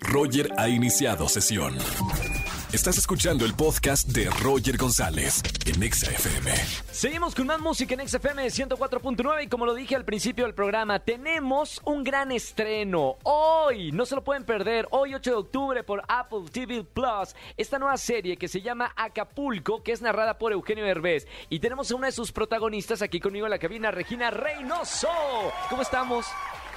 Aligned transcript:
Roger 0.00 0.50
ha 0.56 0.68
iniciado 0.68 1.28
sesión. 1.28 1.76
Estás 2.70 2.98
escuchando 2.98 3.46
el 3.46 3.54
podcast 3.54 4.08
de 4.08 4.28
Roger 4.42 4.76
González 4.76 5.42
en 5.64 5.82
Exa 5.82 6.10
FM. 6.10 6.52
Seguimos 6.92 7.34
con 7.34 7.46
más 7.46 7.60
música 7.60 7.94
en 7.94 8.06
XFM 8.06 8.46
104.9 8.46 9.44
y 9.44 9.48
como 9.48 9.64
lo 9.64 9.74
dije 9.74 9.96
al 9.96 10.04
principio 10.04 10.44
del 10.44 10.54
programa, 10.54 10.98
tenemos 10.98 11.80
un 11.84 12.04
gran 12.04 12.30
estreno. 12.30 13.16
Hoy, 13.22 13.90
no 13.92 14.04
se 14.04 14.16
lo 14.16 14.22
pueden 14.22 14.44
perder, 14.44 14.86
hoy 14.90 15.14
8 15.14 15.30
de 15.30 15.36
octubre 15.36 15.82
por 15.82 16.02
Apple 16.08 16.50
TV 16.52 16.84
Plus, 16.84 17.34
esta 17.56 17.78
nueva 17.78 17.96
serie 17.96 18.36
que 18.36 18.48
se 18.48 18.60
llama 18.60 18.92
Acapulco, 18.96 19.82
que 19.82 19.92
es 19.92 20.02
narrada 20.02 20.36
por 20.36 20.52
Eugenio 20.52 20.84
Derbez. 20.84 21.26
Y 21.48 21.60
tenemos 21.60 21.90
a 21.90 21.94
una 21.94 22.08
de 22.08 22.12
sus 22.12 22.32
protagonistas 22.32 23.00
aquí 23.00 23.18
conmigo 23.18 23.46
en 23.46 23.50
la 23.50 23.58
cabina, 23.58 23.90
Regina 23.90 24.30
Reynoso. 24.30 25.08
¿Cómo 25.70 25.80
estamos? 25.80 26.26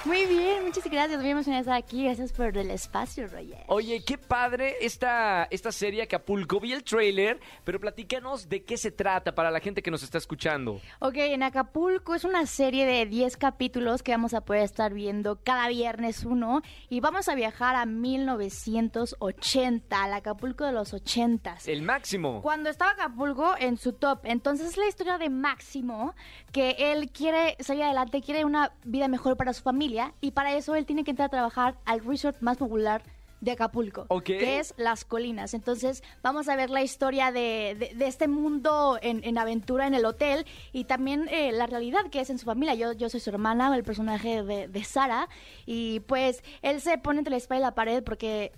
Muy 0.04 0.26
bien, 0.26 0.64
muchas 0.64 0.82
gracias. 0.90 1.20
Muy 1.20 1.30
emocionada 1.30 1.60
estar 1.60 1.76
aquí. 1.76 2.02
Gracias 2.04 2.32
por 2.32 2.58
el 2.58 2.72
espacio, 2.72 3.28
Roger. 3.28 3.62
Oye, 3.68 4.02
qué 4.04 4.18
padre 4.18 4.74
esta, 4.80 5.46
esta 5.48 5.70
serie 5.70 6.02
Acapulco. 6.02 6.58
Vi 6.58 6.72
el 6.72 6.82
trailer, 6.82 7.38
pero 7.62 7.78
platícanos 7.78 8.48
de 8.48 8.64
qué 8.64 8.76
se 8.76 8.90
trata 8.90 9.32
para 9.32 9.52
la 9.52 9.60
gente 9.60 9.80
que 9.80 9.92
nos 9.92 10.02
está 10.02 10.18
escuchando. 10.18 10.80
Ok, 10.98 11.14
en 11.18 11.44
Acapulco 11.44 12.16
es 12.16 12.24
una 12.24 12.46
serie 12.46 12.84
de 12.84 13.06
10 13.06 13.36
capítulos 13.36 14.02
que 14.02 14.10
vamos 14.10 14.34
a 14.34 14.40
poder 14.40 14.64
estar 14.64 14.92
viendo 14.92 15.38
cada 15.40 15.68
viernes 15.68 16.24
uno 16.24 16.62
y 16.88 16.98
vamos 16.98 17.28
a 17.28 17.36
viajar 17.36 17.76
a 17.76 17.86
1980, 17.86 20.02
al 20.02 20.14
Acapulco 20.14 20.64
de 20.64 20.72
los 20.72 20.94
80. 20.94 21.58
El 21.66 21.82
máximo. 21.82 22.42
Cuando 22.42 22.70
estaba 22.70 22.90
Acapulco 22.90 23.54
en 23.56 23.76
su 23.76 23.92
top. 23.92 24.18
Entonces 24.24 24.70
es 24.70 24.76
la 24.76 24.88
historia 24.88 25.18
de 25.18 25.30
Máximo, 25.30 26.16
que 26.50 26.74
él 26.76 27.12
quiere 27.12 27.56
salir 27.60 27.84
adelante, 27.84 28.20
quiere 28.20 28.44
una 28.44 28.72
vida 28.82 29.06
mejor 29.06 29.36
para 29.36 29.52
su 29.52 29.62
familia 29.62 29.91
y 30.20 30.30
para 30.32 30.54
eso 30.56 30.74
él 30.74 30.86
tiene 30.86 31.04
que 31.04 31.10
entrar 31.12 31.26
a 31.26 31.30
trabajar 31.30 31.76
al 31.84 32.04
resort 32.04 32.40
más 32.40 32.56
popular 32.56 33.02
de 33.40 33.50
Acapulco, 33.50 34.06
Ok. 34.08 34.22
que 34.24 34.60
es 34.60 34.72
Las 34.76 35.04
Colinas. 35.04 35.52
Entonces 35.52 36.04
vamos 36.22 36.48
a 36.48 36.54
ver 36.54 36.70
la 36.70 36.82
historia 36.84 37.32
de, 37.32 37.74
de- 37.76 37.92
de 37.96 38.06
este 38.06 38.28
mundo 38.28 39.00
en, 39.02 39.24
en 39.24 39.36
aventura 39.36 39.88
en 39.88 39.94
el 39.94 40.04
hotel 40.04 40.46
y 40.72 40.84
también 40.84 41.26
eh, 41.28 41.50
la 41.50 41.66
realidad 41.66 42.08
que 42.08 42.20
es 42.20 42.30
en 42.30 42.38
su 42.38 42.46
familia. 42.46 42.74
Yo, 42.76 42.92
yo 42.92 43.08
soy 43.08 43.18
su 43.18 43.30
hermana, 43.30 43.74
el 43.74 43.82
personaje 43.82 44.44
de, 44.44 44.68
de 44.68 44.84
Sara, 44.84 45.28
y 45.66 45.98
pues 46.00 46.44
él 46.62 46.80
se 46.80 46.98
pone 46.98 47.18
entre 47.18 47.32
la 47.32 47.38
espalda 47.38 47.62
y 47.62 47.66
la 47.66 47.74
pared 47.74 48.04
porque 48.04 48.52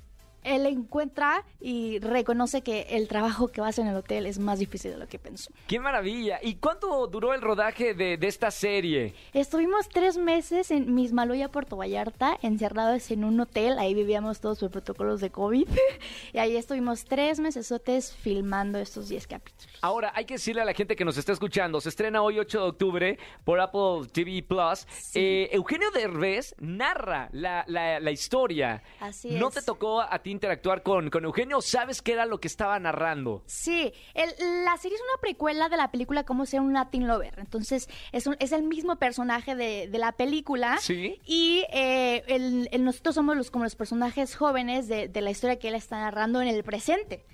él 0.44 0.66
encuentra 0.66 1.44
y 1.60 1.98
reconoce 2.00 2.62
que 2.62 2.82
el 2.90 3.08
trabajo 3.08 3.48
que 3.48 3.60
va 3.60 3.68
a 3.68 3.70
hacer 3.70 3.84
en 3.86 3.90
el 3.92 3.96
hotel 3.96 4.26
es 4.26 4.38
más 4.38 4.58
difícil 4.58 4.92
de 4.92 4.98
lo 4.98 5.08
que 5.08 5.18
pensó. 5.18 5.50
¡Qué 5.66 5.80
maravilla! 5.80 6.38
¿Y 6.42 6.56
cuánto 6.56 7.06
duró 7.06 7.32
el 7.32 7.40
rodaje 7.40 7.94
de, 7.94 8.16
de 8.18 8.26
esta 8.26 8.50
serie? 8.50 9.14
Estuvimos 9.32 9.88
tres 9.88 10.18
meses 10.18 10.70
en 10.70 10.94
Mismaloya, 10.94 11.48
Puerto 11.50 11.76
Vallarta, 11.76 12.36
encerrados 12.42 13.10
en 13.10 13.24
un 13.24 13.40
hotel. 13.40 13.78
Ahí 13.78 13.94
vivíamos 13.94 14.40
todos 14.40 14.58
por 14.60 14.70
protocolos 14.70 15.20
de 15.22 15.30
COVID. 15.30 15.66
y 16.34 16.38
ahí 16.38 16.56
estuvimos 16.56 17.04
tres 17.04 17.40
mesesotes 17.40 18.12
filmando 18.14 18.78
estos 18.78 19.08
10 19.08 19.26
capítulos. 19.26 19.78
Ahora, 19.80 20.12
hay 20.14 20.26
que 20.26 20.34
decirle 20.34 20.60
a 20.60 20.64
la 20.66 20.74
gente 20.74 20.94
que 20.96 21.04
nos 21.06 21.16
está 21.16 21.32
escuchando, 21.32 21.80
se 21.80 21.88
estrena 21.88 22.20
hoy 22.22 22.38
8 22.38 22.60
de 22.60 22.68
octubre 22.68 23.18
por 23.44 23.60
Apple 23.60 24.08
TV 24.12 24.42
Plus. 24.42 24.86
Eh, 25.14 25.48
Eugenio 25.52 25.90
Derbez 25.90 26.54
narra 26.58 27.28
la, 27.32 27.64
la- 27.66 27.98
la 28.00 28.10
historia. 28.10 28.82
Así 29.00 29.30
¿No 29.38 29.48
es. 29.48 29.54
te 29.54 29.62
tocó 29.62 30.00
a 30.02 30.18
ti 30.18 30.33
interactuar 30.34 30.82
con, 30.82 31.08
con 31.10 31.24
Eugenio? 31.24 31.60
¿Sabes 31.60 32.02
qué 32.02 32.12
era 32.12 32.26
lo 32.26 32.38
que 32.40 32.48
estaba 32.48 32.78
narrando? 32.78 33.42
Sí, 33.46 33.92
el- 34.14 34.64
la 34.64 34.76
serie 34.76 34.96
es 34.96 35.02
una 35.02 35.20
precuela 35.20 35.68
de 35.68 35.76
la 35.76 35.90
película 35.90 36.24
Cómo 36.24 36.44
ser 36.46 36.60
un 36.60 36.72
Latin 36.72 37.06
Lover. 37.06 37.34
Entonces, 37.38 37.88
es, 38.12 38.26
un- 38.26 38.36
es 38.40 38.52
el 38.52 38.62
mismo 38.64 38.96
personaje 38.96 39.54
de, 39.54 39.88
de 39.88 39.98
la 39.98 40.12
película. 40.12 40.76
Sí. 40.80 41.20
Y 41.24 41.64
eh, 41.72 42.22
el- 42.26 42.68
el- 42.72 42.84
nosotros 42.84 43.14
somos 43.14 43.36
los, 43.36 43.50
como 43.50 43.64
los 43.64 43.76
personajes 43.76 44.36
jóvenes 44.36 44.88
de, 44.88 45.08
de 45.08 45.20
la 45.20 45.30
historia 45.30 45.58
que 45.58 45.68
él 45.68 45.74
está 45.74 45.98
narrando 45.98 46.40
en 46.42 46.48
el 46.48 46.62
presente. 46.64 47.24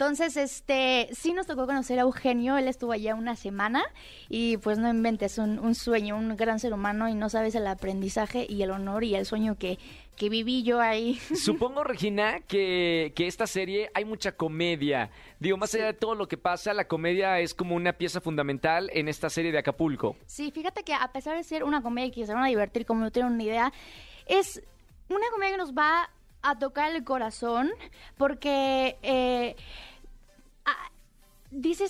Entonces, 0.00 0.38
este, 0.38 1.10
sí 1.12 1.34
nos 1.34 1.46
tocó 1.46 1.66
conocer 1.66 1.98
a 1.98 2.02
Eugenio, 2.02 2.56
él 2.56 2.68
estuvo 2.68 2.92
allá 2.92 3.14
una 3.14 3.36
semana 3.36 3.84
y 4.30 4.56
pues 4.56 4.78
no 4.78 4.88
inventes, 4.88 5.36
un, 5.36 5.58
un 5.58 5.74
sueño, 5.74 6.16
un 6.16 6.38
gran 6.38 6.58
ser 6.58 6.72
humano 6.72 7.10
y 7.10 7.14
no 7.14 7.28
sabes 7.28 7.54
el 7.54 7.66
aprendizaje 7.66 8.46
y 8.48 8.62
el 8.62 8.70
honor 8.70 9.04
y 9.04 9.14
el 9.14 9.26
sueño 9.26 9.58
que, 9.58 9.78
que 10.16 10.30
viví 10.30 10.62
yo 10.62 10.80
ahí. 10.80 11.16
Supongo, 11.36 11.84
Regina, 11.84 12.40
que, 12.40 13.12
que 13.14 13.26
esta 13.26 13.46
serie 13.46 13.90
hay 13.92 14.06
mucha 14.06 14.32
comedia. 14.32 15.10
Digo, 15.38 15.58
más 15.58 15.74
allá 15.74 15.84
de 15.84 15.92
todo 15.92 16.14
lo 16.14 16.28
que 16.28 16.38
pasa, 16.38 16.72
la 16.72 16.88
comedia 16.88 17.38
es 17.40 17.52
como 17.52 17.76
una 17.76 17.92
pieza 17.92 18.22
fundamental 18.22 18.88
en 18.94 19.06
esta 19.06 19.28
serie 19.28 19.52
de 19.52 19.58
Acapulco. 19.58 20.16
Sí, 20.24 20.50
fíjate 20.50 20.82
que 20.82 20.94
a 20.94 21.12
pesar 21.12 21.36
de 21.36 21.44
ser 21.44 21.62
una 21.62 21.82
comedia 21.82 22.10
que 22.10 22.24
se 22.24 22.32
van 22.32 22.44
a 22.44 22.48
divertir, 22.48 22.86
como 22.86 23.02
no 23.02 23.10
tienen 23.10 23.34
una 23.34 23.42
idea, 23.42 23.70
es 24.24 24.62
una 25.10 25.26
comedia 25.30 25.56
que 25.56 25.58
nos 25.58 25.74
va 25.74 26.08
a 26.42 26.58
tocar 26.58 26.94
el 26.94 27.04
corazón 27.04 27.70
porque 28.16 28.96
eh, 29.02 29.56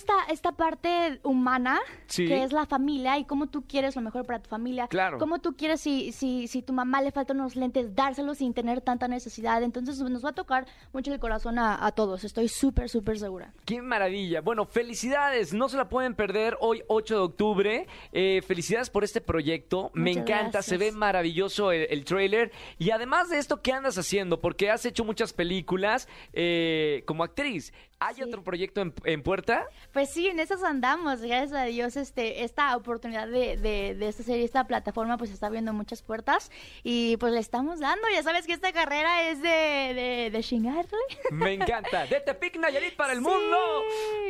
esta, 0.01 0.13
esta 0.29 0.51
parte 0.53 1.19
humana 1.23 1.79
Sí. 2.07 2.27
que 2.27 2.43
es 2.43 2.51
la 2.51 2.65
familia 2.65 3.17
y 3.17 3.25
cómo 3.25 3.47
tú 3.47 3.63
quieres 3.65 3.95
lo 3.95 4.01
mejor 4.01 4.25
para 4.25 4.39
tu 4.39 4.49
familia. 4.49 4.87
Claro. 4.87 5.17
Cómo 5.17 5.39
tú 5.39 5.55
quieres, 5.55 5.79
si, 5.81 6.11
si, 6.11 6.47
si 6.47 6.61
tu 6.61 6.73
mamá 6.73 7.01
le 7.01 7.11
faltan 7.11 7.39
unos 7.39 7.55
lentes, 7.55 7.95
dárselos 7.95 8.39
sin 8.39 8.53
tener 8.53 8.81
tanta 8.81 9.07
necesidad. 9.07 9.63
Entonces 9.63 9.99
nos 10.01 10.25
va 10.25 10.29
a 10.29 10.33
tocar 10.33 10.65
mucho 10.91 11.13
el 11.13 11.19
corazón 11.19 11.57
a, 11.59 11.85
a 11.85 11.91
todos. 11.93 12.23
Estoy 12.23 12.47
súper, 12.49 12.89
súper 12.89 13.17
segura. 13.17 13.53
¡Qué 13.65 13.81
maravilla! 13.81 14.41
Bueno, 14.41 14.65
felicidades, 14.65 15.53
no 15.53 15.69
se 15.69 15.77
la 15.77 15.87
pueden 15.87 16.15
perder 16.15 16.57
hoy 16.59 16.83
8 16.87 17.15
de 17.15 17.21
octubre. 17.21 17.87
Eh, 18.11 18.41
felicidades 18.45 18.89
por 18.89 19.03
este 19.03 19.21
proyecto, 19.21 19.91
me 19.93 20.11
encanta, 20.11 20.61
se 20.61 20.77
ve 20.77 20.91
maravilloso 20.91 21.71
el, 21.71 21.87
el 21.89 22.03
trailer. 22.03 22.51
Y 22.77 22.91
además 22.91 23.29
de 23.29 23.37
esto, 23.37 23.61
¿qué 23.61 23.71
andas 23.71 23.97
haciendo? 23.97 24.41
Porque 24.41 24.69
has 24.69 24.85
hecho 24.85 25.05
muchas 25.05 25.31
películas 25.33 26.07
eh, 26.33 27.03
como 27.05 27.23
actriz. 27.23 27.73
¿Hay 28.03 28.15
Sí. 28.15 28.23
otro 28.23 28.43
proyecto 28.43 28.81
en, 28.81 28.93
en 29.05 29.21
puerta? 29.21 29.67
Pues 29.93 30.09
sí, 30.09 30.27
en 30.27 30.39
esas 30.39 30.63
andamos, 30.63 31.21
gracias 31.21 31.53
a 31.53 31.63
Dios, 31.65 31.97
este, 31.97 32.43
esta 32.43 32.75
oportunidad 32.77 33.27
de, 33.27 33.57
de, 33.57 33.93
de 33.95 34.07
esta 34.07 34.23
serie, 34.23 34.45
esta 34.45 34.65
plataforma, 34.65 35.17
pues 35.17 35.31
está 35.31 35.47
abriendo 35.47 35.73
muchas 35.73 36.01
puertas 36.01 36.49
y 36.83 37.17
pues 37.17 37.33
le 37.33 37.39
estamos 37.39 37.79
dando, 37.79 38.07
ya 38.13 38.23
sabes 38.23 38.45
que 38.47 38.53
esta 38.53 38.71
carrera 38.71 39.29
es 39.29 39.41
de, 39.41 39.49
de, 39.49 40.29
de 40.31 40.43
chingarle. 40.43 40.91
Me 41.31 41.53
encanta. 41.53 42.05
De 42.05 42.19
Tepic 42.21 42.57
Nayarit 42.57 42.95
para 42.95 43.13
el 43.13 43.19
Sí. 43.19 43.25
mundo. 43.25 43.57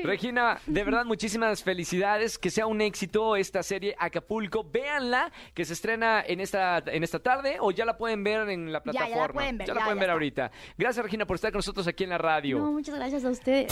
Regina, 0.03 0.59
de 0.65 0.83
verdad, 0.83 1.05
muchísimas 1.05 1.63
felicidades. 1.63 2.37
Que 2.37 2.49
sea 2.49 2.65
un 2.67 2.81
éxito 2.81 3.35
esta 3.35 3.63
serie 3.63 3.95
Acapulco. 3.99 4.63
Véanla, 4.63 5.31
que 5.53 5.63
se 5.65 5.73
estrena 5.73 6.23
en 6.25 6.39
esta, 6.39 6.79
en 6.87 7.03
esta 7.03 7.19
tarde 7.19 7.57
o 7.59 7.71
ya 7.71 7.85
la 7.85 7.97
pueden 7.97 8.23
ver 8.23 8.49
en 8.49 8.71
la 8.71 8.81
Ya, 8.85 8.91
ya 8.91 8.99
la 8.99 9.05
plataforma. 9.05 9.33
pueden 9.33 9.57
ver, 9.59 9.67
Ya 9.67 9.73
la 9.73 9.79
ya, 9.81 9.85
pueden 9.85 9.99
ver 9.99 10.09
ahorita. 10.09 10.51
Gracias, 10.77 11.03
Regina, 11.03 11.25
por 11.25 11.35
estar 11.35 11.51
con 11.51 11.59
nosotros 11.59 11.87
aquí 11.87 12.03
en 12.03 12.09
la 12.09 12.17
radio. 12.17 12.57
No, 12.59 12.71
muchas 12.71 12.95
gracias 12.95 13.23
a 13.25 13.29
ustedes. 13.29 13.71